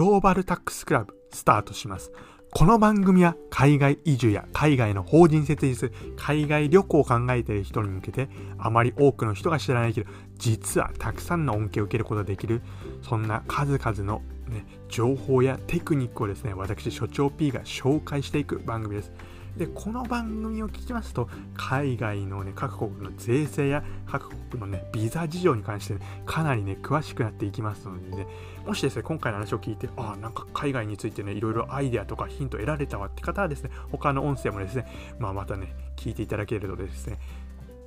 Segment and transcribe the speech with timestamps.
[0.00, 2.10] ローバルタックスクラブスタートします。
[2.52, 12.62] この番組は海外移住や海外の法人設立、海外旅行を考えている人に向けて、あまり多くの人が知らないけど、実はたくさんの恩恵を受けることができる、
[13.02, 19.12] そんな数々の、ね、情報やテクニックをですね、私、所長 P が紹介していく番組です。
[19.56, 28.26] でこの番組を聞きますと海外の、ね、各国の税制や各国の、ね、ビザ事情に関して、ね、かなり、ね、詳しくなっていきますのでね
[28.66, 34.86] もしですね今回の話を聞いてあなんか海外についてねいろいろアイデアとかヒント得られたわって方はですね他の音声もですね、
[35.18, 37.18] まあ、またね聞いていただけるとですね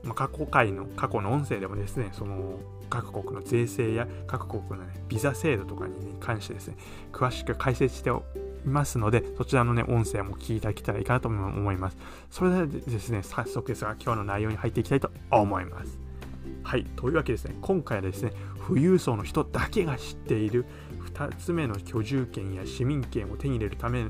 [0.03, 2.59] まあ、過去回の過去の音声でもですねその
[2.89, 6.75] 各国の税制や各国の、ね、ビザ制度とかに関してですね
[7.11, 8.13] 詳しく解説してい
[8.65, 11.97] ますので、そちらのね、音声も聞いていただけたらいいかなと思います。
[12.29, 15.97] それでですね、早速ですが、今日の内容に入っていきたいと思います。
[16.63, 18.31] はい、というわけでですね、今回はですね、
[18.67, 20.65] 富裕層の人だけが知っている
[21.13, 24.05] 2つ目の居住権や市民権を手に入れるため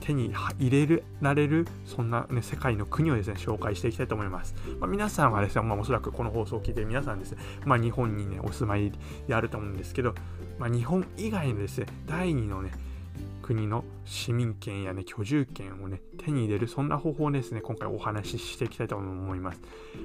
[0.00, 8.92] 手に入れられるそんな、ね、世界の国をですね紹介していきたいと思います、まあ、皆さんはですね、まあ、おそらくこの放送を聞いて皆さんですね、まあ、日本にねお住まい
[9.26, 10.14] であると思うんですけど、
[10.58, 12.72] まあ、日本以外のですね第2のね
[13.46, 19.60] 国の市民権やね、居住権をね、手に入れる、そんな方法をですね、今回お話ししていきたいと思います。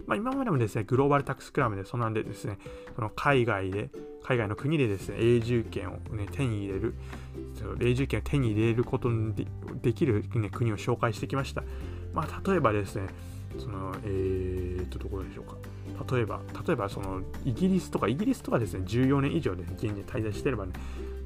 [0.06, 2.60] まあ、今までもですね、グローバルタックスクラブで、そんなんでですね、
[2.96, 3.90] その海外で、
[4.24, 6.94] 海外の国でですね、永住権をね、手に入れる、
[7.80, 11.64] 永住権を手に入れることのできる、ね、国を紹介してきました。
[12.14, 13.08] まあ、例えばですね、
[13.60, 16.16] その、えー、っと、どこでしょうか。
[16.16, 20.74] 例えば、例えば、その、イギリスとか、イギリスとかですね、14年以上で現に滞在してればね、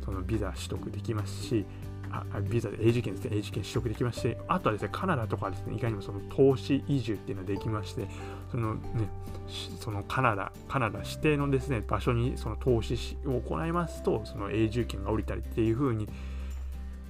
[0.03, 1.65] そのビザ取得できますし、
[2.11, 8.07] あビザで永住権ですね、永住権取得できまして、あとはですね、カナダとかですね、いかにもその投資移住っていうのができまして、
[8.51, 9.09] そのね、
[9.79, 16.07] そのカナダ、カナダ指定のですね、場所にその投資を行いますと、その永住権が下りたりっていうふうに、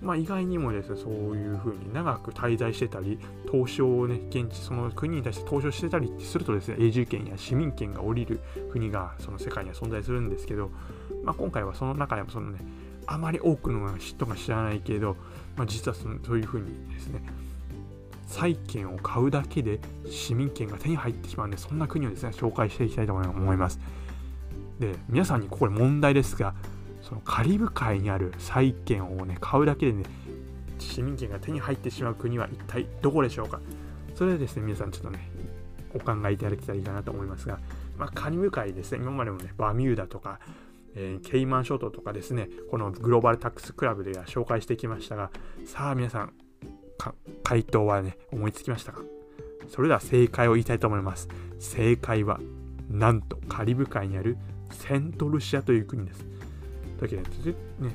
[0.01, 3.19] まあ、意外にもですね、そういうふうに長く滞在してたり、
[3.49, 8.39] 投資をね、現地、その国に対して投資をしてたりするとですね、永住権や市民権が下りる
[8.71, 10.69] 国がその世界には存在するんですけど、
[11.23, 12.59] まあ、今回はその中でもそのね、
[13.07, 15.15] あまり多くの人が知らないけど、
[15.55, 17.21] まあ、実はそのそういうふうにですね
[18.27, 19.79] 債券を買うだけで
[20.09, 23.79] 市民権が手に入ってしまうんでそんな国をですね紹介していきたいと思います。
[24.79, 26.53] で皆さんにここで問題ですが
[27.07, 30.03] そのカリブ海にある債券をね買うだけでね
[30.79, 33.61] 市民権が手に入ってしまう国は一体どこでしょうか
[34.15, 35.29] それでですね皆さんちょっとね
[35.93, 37.59] お考えいただけたらいいかなと思いますが、
[37.97, 40.39] まあ、カリブ海ですね今までもねバミューダとか
[40.97, 45.29] えー、ケイマン諸島とかですね、このグローバルタックスクラブでは紹介してきましたが、
[45.65, 46.31] さあ皆さん、
[47.43, 49.01] 回答はね、思いつきましたか？
[49.67, 51.27] それでは正解を言いたいと思います。
[51.59, 52.39] 正解は、
[52.89, 54.37] なんとカリブ海にある
[54.71, 56.25] セントルシアという国です。
[56.99, 57.27] だけど、ね、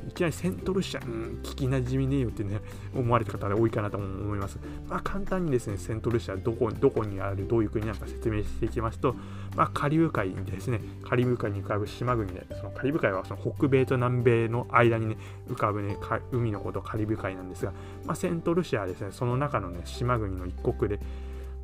[0.08, 2.60] いきなりセントルシア、うん、聞きなじみねえよってね、
[2.94, 4.58] 思われた方が多いかなと思います。
[4.88, 9.14] まあ、簡単にですね、セントルシア、どこどこにある、どういう国なのか説明していきますと、
[9.56, 15.16] まあ、カリブ海ですね、カリブ海に浮かぶ島国で、そのカリブ海はその北米と南米の間にね、
[15.48, 15.96] 浮かぶね、
[16.32, 17.72] 海のことカリブ海なんですが、
[18.04, 21.00] まあ、セントルシアはですね、その中のね、島国の一国で、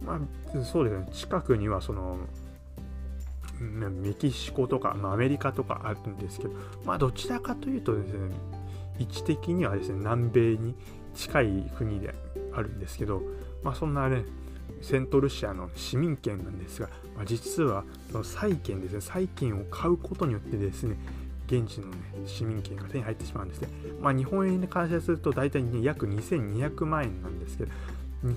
[0.04, 0.20] ま
[0.54, 2.18] あ、そうですね、近くにはその、
[3.60, 8.34] メキシコとか、まあ、アメリカとかあるんですけど、まあ、どちらかというとですね、
[8.98, 10.74] 位置的にはですね、南米に
[11.14, 12.14] 近い国で
[12.52, 13.22] あるんですけど、
[13.62, 14.24] まあ、そんなね、
[14.82, 17.84] セントルシアの市民権なんですが、まあ、実は
[18.22, 20.96] 債権ですね、債権を買うことによってですね、
[21.46, 21.96] 現地の、ね、
[22.26, 23.68] 市民権が手に入ってしまうんですね。
[24.00, 27.72] まあ、日本円で換算すると大体、ね、約2200万円なんですけど、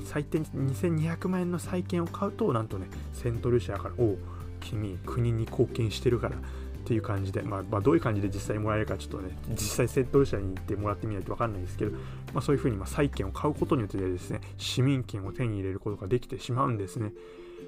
[0.06, 4.18] 最低2200万円の債権を買うと、なんとね、セントルシアからお、お
[4.60, 6.40] 君国に貢献してるからっ
[6.86, 11.92] ていう感じで、まあ、まあ、どういう感じで実際もらえるかちょっとね実際セットル社に行ってもらってみないと分かんないですけど、
[12.34, 17.12] まあ、そういうふうにま債権を買うことによってですね市民権を手に入れることができてしまうんですね。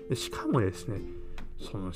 [0.09, 0.99] でしかもですね
[1.59, 1.91] その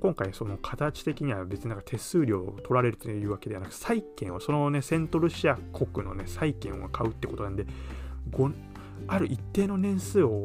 [0.00, 7.66] 今回その形的には別になんか手数料を取られるというわけではなく債権をそのねセントルシア国のね債権を買うってことなんで
[9.08, 10.44] ある一定の年数を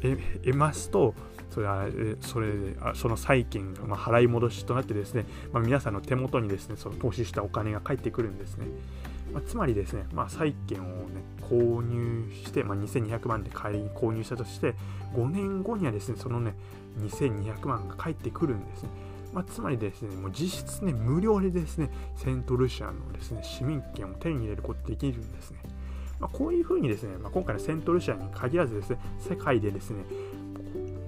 [0.00, 1.14] 得ますと
[1.54, 2.48] それそれ
[2.94, 8.66] その債権がま払い戻しとなってですね、まあ、皆さんの手元にですねその投資したお金が返ってくるんですね。
[9.32, 14.74] まあ、つまりですね、まあ、債券を、ね、購入して、まあ、2200万で仮に購入したとして、
[15.14, 16.54] 5年後にはですね、そのね、
[17.00, 18.90] 2200万が返ってくるんですね。
[19.32, 25.58] まあ、つまりですね、もう実質ね、無料でですね、セントルシアのですね、市民権を手に入れることができるんですね。
[26.20, 30.04] まあ、こういうふうにですね、まあ、今回のセントルシアに限らずですね、世界でですね、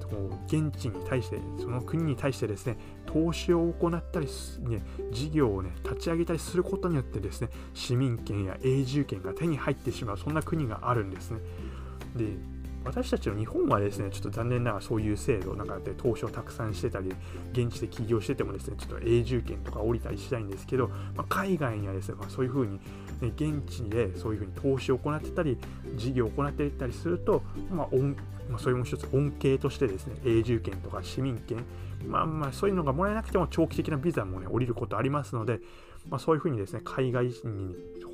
[0.06, 11.40] こう現地に対してその国に対してですね投資を行ったり、ね、事業をね立ち上げたりすることによってですね市民権や永住権が手に入ってしまうそんな国があるんですね。
[12.16, 12.24] で
[12.86, 17.12] 私たちの日本はですね、ちょっと残念ながらそういう制度なんかで投資をたくさんしてたり、
[17.52, 22.78] 現地で起業しててもですね、ちょっと永住権とか降りたりしたいんですけど、まあ、海外にはですね、まあ、そういうふうに、
[23.20, 25.58] ね、現地でそういうふうに投資を行ってたり、
[25.96, 27.88] 事業を行っていったりすると、まあ、
[28.48, 31.64] まあ、それも一つ恩恵としてですね、永住権とか市民権、
[32.06, 35.60] まあまあそういうのがもらえなくても長期的なビザもね、降りることありますので、
[36.10, 37.32] まあ、そういうふうにですね、海外に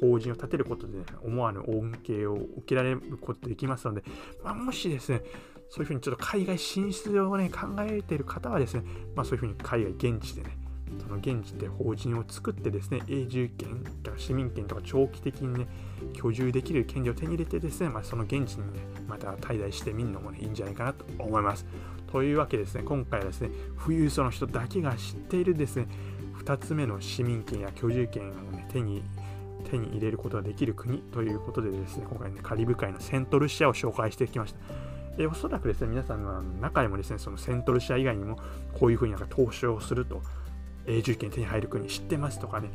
[0.00, 4.02] 法人を立てることで、ね、思わぬ恩恵を受けられることできますので、
[4.42, 5.22] まあ、もしですね、
[5.68, 8.84] そういうふうにちょっと海外進出をね、考えている方はですね、
[9.14, 10.58] まあ、そういうふうに海外現地でね、
[11.00, 15.66] その現地で法人を作ってですね、永住権とか市民権とか長期的にね、
[16.12, 21.66] 居住できる権利を手に入れてですね、まあ、その現地にね、また滞在してみるのもね、いいんじゃないかなと思います。
[22.12, 23.50] というわけですね、今回はですね、
[23.82, 25.86] 富裕層の人だけが知っているですね、
[26.44, 29.02] 2つ目の市民権や居住権を、ね、手に
[29.70, 34.58] 手に入れることができる国ということでですね、今回ね、カリブ海のセントルシアを紹介してきました。
[35.18, 38.38] えおそらくですね、皆さんの中にもですね、そのセントルシア以外にも、
[38.78, 40.22] こういうふうになんか投資をすると、
[40.86, 42.70] 永住権手に入る国知ってますとかね、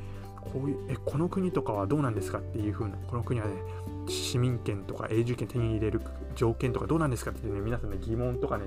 [0.53, 3.53] こういうえこの国とかはどうなんですかっていうふうな、この国はね、
[4.07, 6.01] 市民権とか永住権手に入れる
[6.35, 8.65] 条件とかどうなんですかってね、皆さんね、疑問とかね、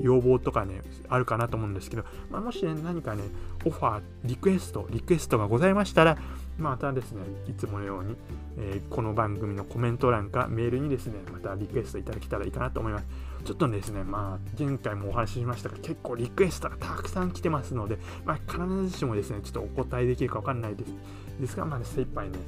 [0.00, 3.22] 要望とかね、あるかなと思うんですけど、まあ、もしね、何かね、
[3.64, 6.16] オファー、リクエスト、リクエストがございましたら、
[6.58, 8.16] またですね、いつものように、
[8.56, 13.06] えー、この番組のコメント欄かメールにですね、またリクエストいただけたらいいかなと思います。
[13.44, 20.94] ちょっとですね、まあ、前回もお話ししましたが、結構リクエストがたくさん来てますので、まあ、必ずしもですね、ちょっとお答えできるかわかんないです。
[21.40, 22.38] ですが、まあ、ね、精一杯ね、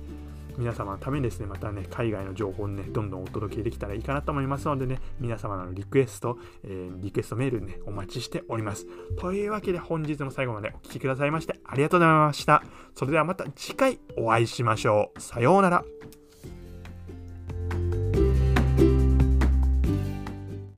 [0.58, 8.86] 皆様のためにですね、またね、海外の情報をね、どんどんお届けできたらいいかなと思いますのでね、皆様のリクエスト、えー、リクエストメールね、お待ちしております。
[9.18, 12.62] というわけで本日の最後までお聴きくださいましてありがとうございました。
[12.94, 15.20] それではまた次回お会いしましょう。
[15.20, 15.84] さようなら。